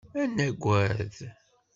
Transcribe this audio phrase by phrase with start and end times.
[0.21, 1.15] Ad nagad.